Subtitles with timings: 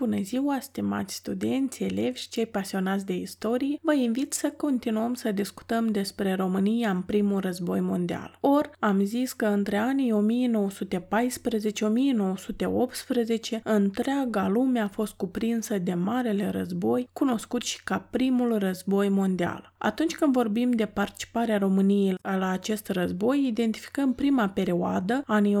[0.00, 3.78] Bună ziua, stimați studenți, elevi și cei pasionați de istorie!
[3.82, 8.38] Vă invit să continuăm să discutăm despre România în primul război mondial.
[8.40, 10.12] Or, am zis că între anii
[13.58, 19.72] 1914-1918 întreaga lume a fost cuprinsă de Marele Război, cunoscut și ca primul război mondial.
[19.78, 25.58] Atunci când vorbim de participarea României la acest război, identificăm prima perioadă, anii 1914-1916,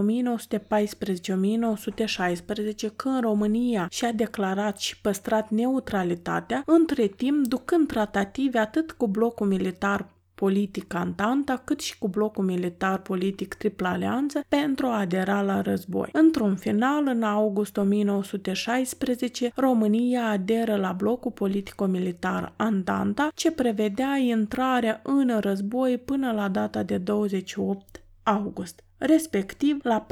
[2.96, 10.08] când România și-a declarat și păstrat neutralitatea, între timp ducând tratative atât cu blocul militar
[10.34, 16.08] politic Antanta, cât și cu blocul militar politic Tripla Alianță pentru a adera la război.
[16.12, 25.38] Într-un final, în august 1916, România aderă la blocul politico-militar Antanta, ce prevedea intrarea în
[25.40, 28.84] război până la data de 28 august.
[29.02, 30.06] Respectiv, la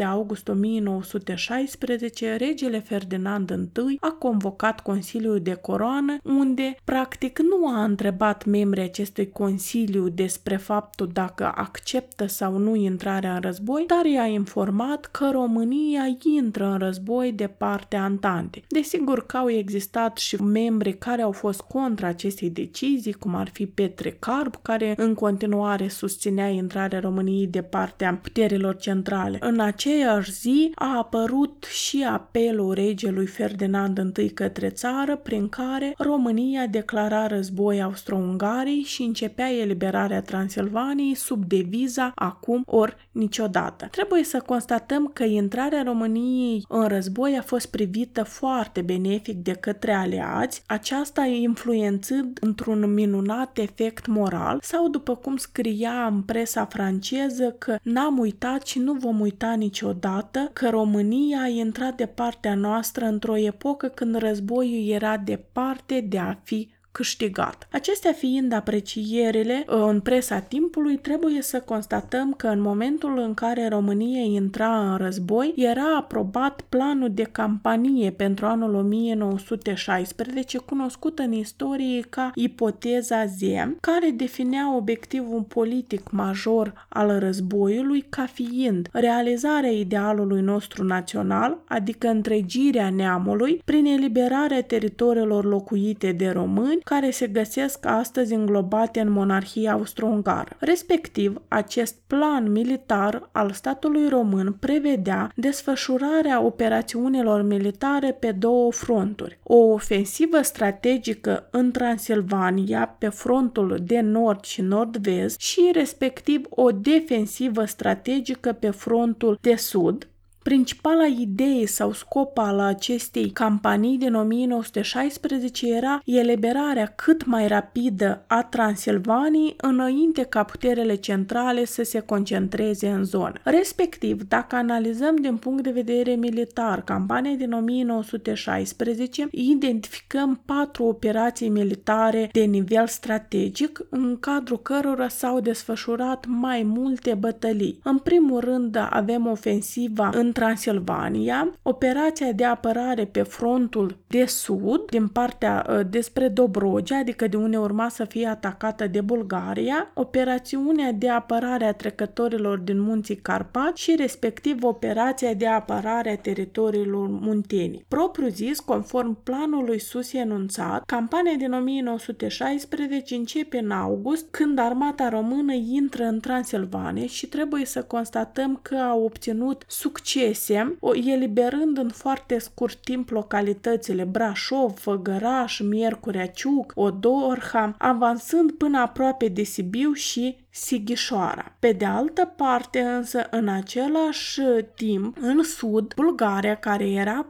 [0.00, 7.84] 14-27 august 1916, regele Ferdinand I a convocat Consiliul de Coroană, unde, practic, nu a
[7.84, 14.26] întrebat membrii acestui Consiliu despre faptul dacă acceptă sau nu intrarea în război, dar i-a
[14.26, 18.62] informat că România intră în război de partea Antante.
[18.68, 23.66] Desigur că au existat și membri care au fost contra acestei decizii, cum ar fi
[23.66, 29.38] Petre Carb, care în continuare susținea intrarea României de partea puterilor centrale.
[29.40, 36.66] În aceeași zi a apărut și apelul regelui Ferdinand I către țară, prin care România
[36.66, 43.88] declara război Austro-Ungariei și începea eliberarea Transilvaniei sub deviza acum ori niciodată.
[43.90, 49.92] Trebuie să constatăm că intrarea României în război a fost privită foarte benefic de către
[49.92, 57.50] aliați, aceasta influențând într-un minunat efect moral sau după cum scria în presa franceză franceză
[57.58, 63.04] că n-am uitat și nu vom uita niciodată că România a intrat de partea noastră
[63.04, 67.68] într-o epocă când războiul era departe de a fi câștigat.
[67.72, 73.68] Acestea fiind aprecierile uh, în presa timpului, trebuie să constatăm că în momentul în care
[73.68, 82.00] România intra în război, era aprobat planul de campanie pentru anul 1916, cunoscut în istorie
[82.00, 90.84] ca ipoteza ZEM, care definea obiectivul politic major al războiului ca fiind realizarea idealului nostru
[90.84, 99.00] național, adică întregirea neamului, prin eliberarea teritoriilor locuite de români, care se găsesc astăzi înglobate
[99.00, 100.56] în monarhia austro-ungară.
[100.58, 109.38] Respectiv, acest plan militar al statului român prevedea desfășurarea operațiunilor militare pe două fronturi.
[109.42, 117.64] O ofensivă strategică în Transilvania pe frontul de nord și nord-vest și respectiv o defensivă
[117.64, 120.08] strategică pe frontul de sud,
[120.44, 128.42] Principala idee sau scop al acestei campanii din 1916 era eliberarea cât mai rapidă a
[128.42, 133.32] Transilvaniei înainte ca puterele centrale să se concentreze în zonă.
[133.42, 142.28] Respectiv, dacă analizăm din punct de vedere militar campania din 1916, identificăm patru operații militare
[142.32, 147.80] de nivel strategic, în cadrul cărora s-au desfășurat mai multe bătălii.
[147.82, 155.08] În primul rând avem ofensiva în Transilvania, operația de apărare pe frontul de sud, din
[155.08, 161.08] partea uh, despre Dobrogea, adică de unde urma să fie atacată de Bulgaria, operațiunea de
[161.08, 167.84] apărare a trecătorilor din munții Carpați și respectiv operația de apărare a teritoriilor muntenii.
[167.88, 175.52] Propriu zis, conform planului sus enunțat, campania din 1916 începe în august, când armata română
[175.52, 182.38] intră în Transilvania și trebuie să constatăm că a obținut succes succese, eliberând în foarte
[182.38, 191.52] scurt timp localitățile Brașov, Făgăraș, Miercurea Ciuc, Odorha, avansând până aproape de Sibiu și Sighișoara.
[191.58, 194.40] Pe de altă parte, însă, în același
[194.74, 197.26] timp, în sud, Bulgaria, care era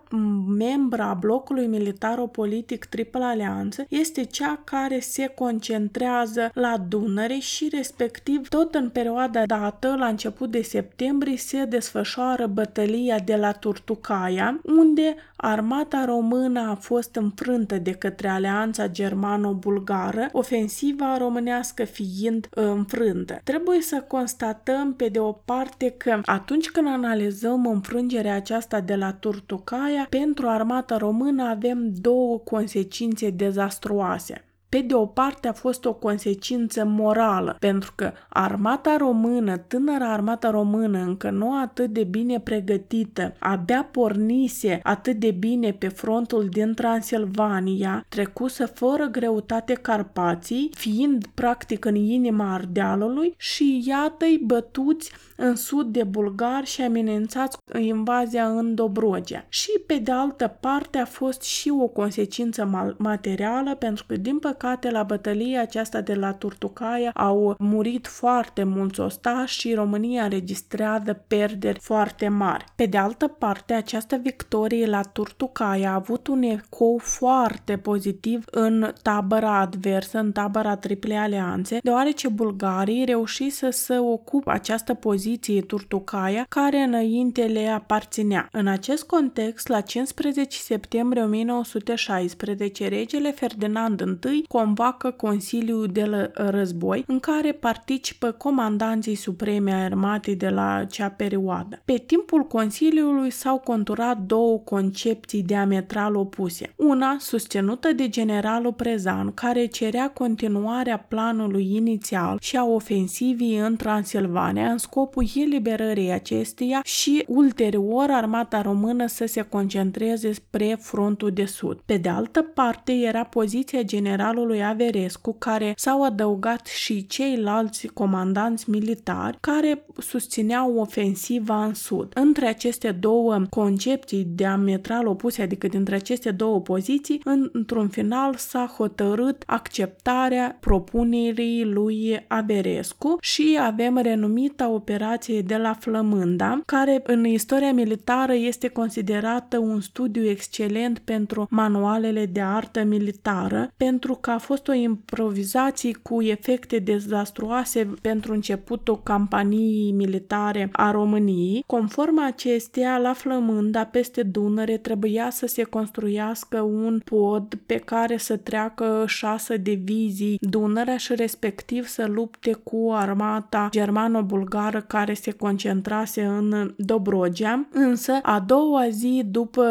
[0.56, 8.48] membra a blocului militaro-politic Tripla Alianță, este cea care se concentrează la Dunăre și, respectiv,
[8.48, 15.14] tot în perioada dată, la început de septembrie, se desfășoară bătălia de la Turtucaia, unde
[15.36, 23.40] armata română a fost înfrântă de către Alianța Germano-Bulgară, ofensiva românească fiind înfrântă rândă.
[23.44, 29.12] Trebuie să constatăm pe de o parte că atunci când analizăm înfrângerea aceasta de la
[29.12, 34.44] Turtucaia, pentru armata română avem două consecințe dezastruoase.
[34.74, 40.50] Pe de o parte a fost o consecință morală, pentru că armata română, tânăra armata
[40.50, 46.74] română, încă nu atât de bine pregătită, abia pornise atât de bine pe frontul din
[46.74, 55.92] Transilvania, trecusă fără greutate Carpații, fiind practic în inima Ardealului și iată-i bătuți în sud
[55.92, 59.46] de bulgari și amenințați invazia în Dobrogea.
[59.48, 64.62] Și pe de altă parte a fost și o consecință materială pentru că din păcate
[64.90, 71.78] la bătălia aceasta de la Turtucaia au murit foarte mulți ostași și România înregistrează pierderi
[71.78, 72.64] foarte mari.
[72.76, 78.92] Pe de altă parte, această victorie la Turtucaia a avut un ecou foarte pozitiv în
[79.02, 86.78] tabăra adversă, în tabăra Triple Alianțe, deoarece bulgarii reușise să ocupe această poziție Turtucaia, care
[86.78, 88.48] înainte le aparținea.
[88.52, 97.20] În acest context, la 15 septembrie 1916, regele Ferdinand I convoacă Consiliul de Război, în
[97.20, 101.82] care participă comandanții supreme ai armatei de la acea perioadă.
[101.84, 106.72] Pe timpul Consiliului s-au conturat două concepții diametral opuse.
[106.76, 114.70] Una, susținută de generalul Prezan, care cerea continuarea planului inițial și a ofensivii în Transilvania
[114.70, 121.80] în scopul eliberării acesteia și ulterior armata română să se concentreze spre frontul de sud.
[121.84, 129.36] Pe de altă parte era poziția generalului Averescu care s-au adăugat și ceilalți comandanți militari
[129.40, 132.12] care susțineau ofensiva în sud.
[132.14, 137.20] Între aceste două concepții diametral opuse, adică dintre aceste două poziții,
[137.52, 146.60] într-un final s-a hotărât acceptarea propunerii lui Averescu și avem renumita operație de la Flămânda,
[146.66, 154.18] care în istoria militară este considerată un studiu excelent pentru manualele de artă militară, pentru
[154.24, 161.64] că a fost o improvizație cu efecte dezastruoase pentru începutul campaniei militare a României.
[161.66, 168.36] Conform acestea, la Flămânda, peste Dunăre, trebuia să se construiască un pod pe care să
[168.36, 176.74] treacă șase divizii Dunărea și respectiv să lupte cu armata germano-bulgară care se concentrase în
[176.76, 177.68] Dobrogea.
[177.72, 179.64] Însă, a doua zi după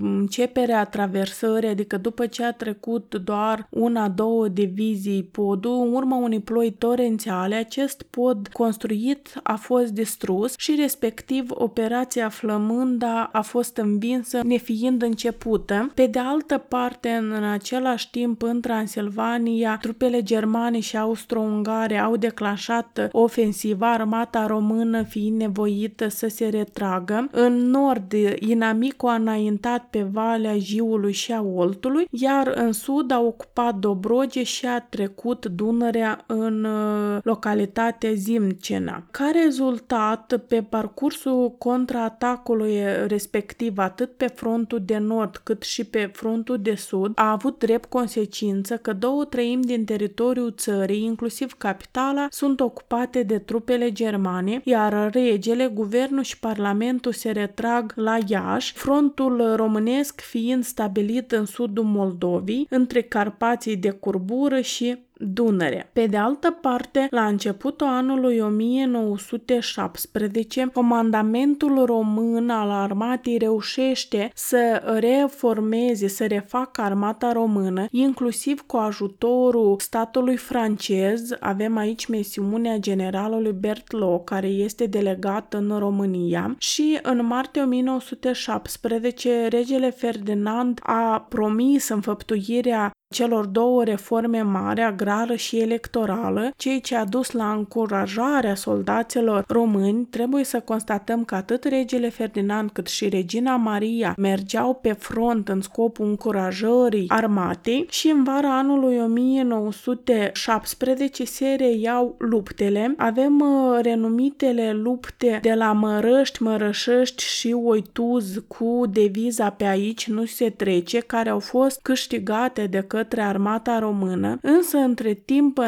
[0.00, 6.40] începerea traversării, adică după ce a trecut doar una, două divizii podul, în urma unei
[6.40, 14.40] ploi torențiale, acest pod construit a fost distrus și respectiv operația Flămânda a fost învinsă
[14.44, 15.90] nefiind începută.
[15.94, 23.08] Pe de altă parte, în același timp, în Transilvania, trupele germane și austro-ungare au declanșat
[23.12, 27.28] ofensiva, armata română fiind nevoită să se retragă.
[27.32, 33.20] În nord, inamicul a înaintat pe Valea Jiului și a Oltului, iar în sud a
[33.20, 39.02] ocupat Dobroge și a trecut Dunărea în uh, localitatea Zimcena.
[39.10, 46.58] Ca rezultat, pe parcursul contraatacului respectiv, atât pe frontul de nord cât și pe frontul
[46.62, 52.60] de sud, a avut drept consecință că două treimi din teritoriul țării, inclusiv capitala, sunt
[52.60, 60.20] ocupate de trupele germane, iar regele, guvernul și parlamentul se retrag la Iași, frontul românesc
[60.20, 65.90] fiind stabilit în sudul Moldovii, între Carpații de Curbură și Dunăre.
[65.92, 76.08] Pe de altă parte, la începutul anului 1917, comandamentul român al armatei reușește să reformeze,
[76.08, 81.30] să refacă armata română, inclusiv cu ajutorul statului francez.
[81.40, 89.90] Avem aici misiunea generalului Berthelot, care este delegat în România și în martie 1917 regele
[89.90, 97.30] Ferdinand a promis înfăptuirea celor două reforme mari, agrară și electorală, ceea ce a dus
[97.30, 104.14] la încurajarea soldaților români, trebuie să constatăm că atât regele Ferdinand cât și regina Maria
[104.16, 112.94] mergeau pe front în scopul încurajării armatei și în vara anului 1917 se reiau luptele.
[112.96, 120.24] Avem uh, renumitele lupte de la Mărăști, Mărășești și Oituz cu deviza pe aici nu
[120.24, 125.58] se trece, care au fost câștigate de către către armata română, însă între între timp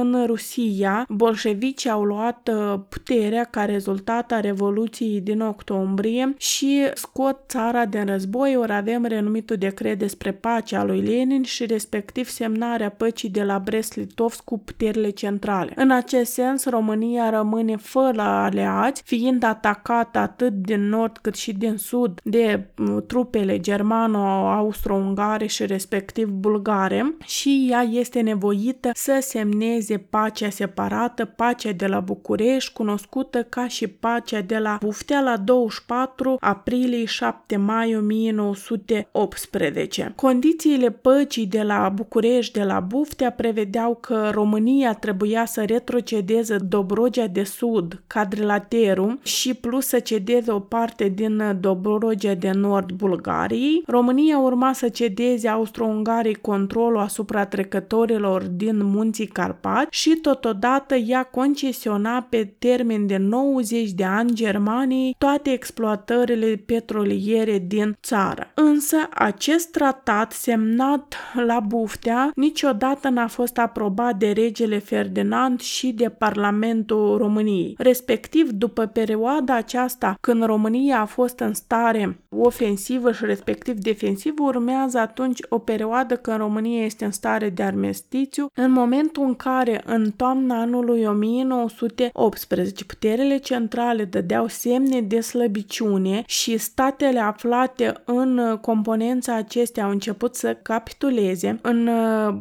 [0.00, 7.38] în Rusia bolșevicii au luat uh, puterea ca rezultat a Revoluției din octombrie și scot
[7.48, 13.28] țara din război, ori avem renumitul decret despre pacea lui Lenin și respectiv semnarea păcii
[13.28, 15.72] de la Brest-Litovsk cu puterile centrale.
[15.76, 21.76] În acest sens, România rămâne fără aliați, fiind atacată atât din nord cât și din
[21.76, 30.50] sud de uh, trupele germano-austro-ungare și respectiv bulgare și ea este nevoită să semneze pacea
[30.50, 37.04] separată, pacea de la București, cunoscută ca și pacea de la Buftea la 24 aprilie
[37.04, 40.12] 7 mai 1918.
[40.16, 47.26] Condițiile păcii de la București de la Buftea prevedeau că România trebuia să retrocedeze Dobrogea
[47.26, 53.82] de Sud, Cadrilateru și plus să cedeze o parte din Dobrogea de Nord Bulgariei.
[53.86, 62.26] România urma să cedeze Austro-Ungarii controlul asupra trecătorilor din munții Carpați și totodată ea concesiona
[62.30, 68.50] pe termen de 90 de ani Germaniei toate exploatările petroliere din țară.
[68.54, 71.14] Însă acest tratat semnat
[71.46, 77.74] la Buftea niciodată n-a fost aprobat de regele Ferdinand și de Parlamentul României.
[77.78, 84.98] Respectiv, după perioada aceasta, când România a fost în stare ofensivă și respectiv defensivă, urmează
[84.98, 90.10] atunci o perioadă când România este în stare de armistițiu, în momentul în care, în
[90.10, 99.84] toamna anului 1918, puterile centrale dădeau semne de slăbiciune și statele aflate în componența acestea
[99.84, 101.58] au început să capituleze.
[101.62, 101.90] În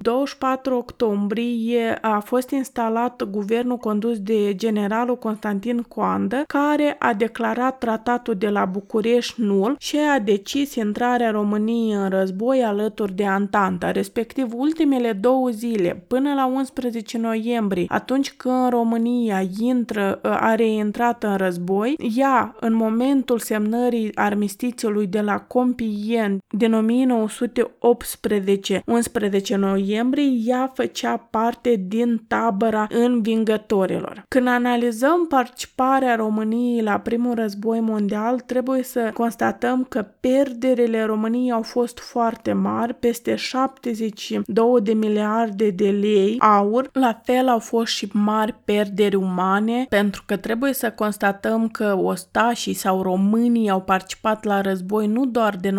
[0.02, 8.36] 24 octombrie a fost instalat guvernul condus de generalul Constantin Coandă, care a declarat tratatul
[8.36, 14.54] de la București nul și a decis intrarea României în război alături de Antanta, respectiv
[14.54, 21.96] ultimele două zile, până la 11 noiembrie, atunci când România intră, a reintrat în război,
[22.16, 31.84] ea, în momentul semnării armistițiului de la Compien din 1918, 11 noiembrie, ea făcea parte
[31.88, 34.24] din tabăra învingătorilor.
[34.28, 41.62] Când analizăm participarea României la primul război mondial, trebuie să constatăm că pierderile României au
[41.62, 46.90] fost foarte mari, peste 72 de miliarde de lei aur.
[46.94, 52.74] La fel au fost și mari pierderi umane, pentru că trebuie să constatăm că ostașii
[52.74, 55.78] sau românii au participat la război nu doar din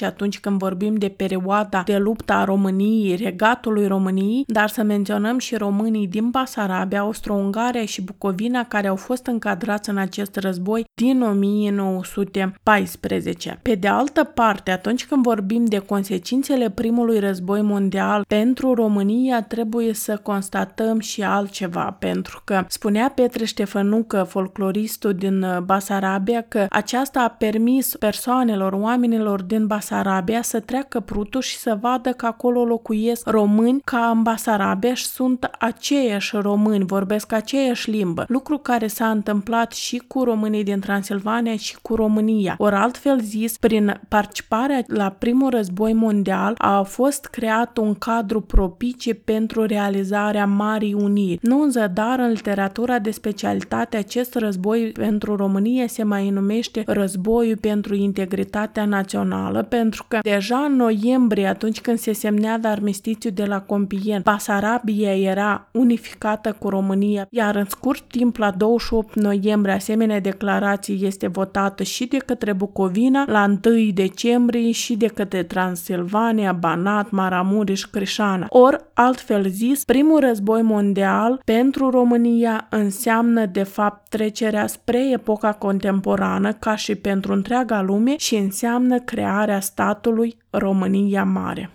[0.00, 5.38] 1916-1918, atunci când vorbim de perioada de luptă a României, regatului României, dar să menționăm
[5.38, 11.22] și românii din Basarabia, Austro-Ungaria și Bucovina care au fost încadrați în acest război din
[11.22, 13.58] 1914.
[13.62, 19.92] Pe de altă parte, atunci când vorbim de consecințele primului război mondial pentru România, trebuie
[19.92, 27.28] să constatăm și altceva, pentru că spunea Petre Ștefănucă, folcloristul din Basarabia, că aceasta a
[27.28, 33.80] permis persoanelor, oamenilor din Basarabia să treacă prutul și să vadă că acolo locuiesc români
[33.84, 40.02] ca în Basarabia și sunt aceiași români, vorbesc aceeași limbă, lucru care s-a întâmplat și
[40.06, 42.54] cu românii din Transilvania și cu România.
[42.58, 49.14] Ori altfel zis, prin participarea la primul război mondial a fost creat un cadru propice
[49.14, 51.38] pentru realizarea Marii Uniri.
[51.42, 57.56] Nu în zadar, în literatura de specialitate, acest război pentru România se mai numește războiul
[57.56, 63.60] pentru integritatea națională, pentru că deja în noiembrie, atunci când se semnează armistițiul de la
[63.60, 70.74] Compien, Basarabia era unificată cu România, iar în scurt timp, la 28 noiembrie, asemenea declarație
[70.84, 77.82] este votată și de către Bucovina, la 1 decembrie și de către Transilvania, Banat, Maramureș,
[77.82, 78.46] Crișana.
[78.48, 86.52] Or, altfel zis, primul război mondial pentru România înseamnă de fapt trecerea spre epoca contemporană
[86.52, 91.70] ca și pentru întreaga lume și înseamnă crearea statului România Mare.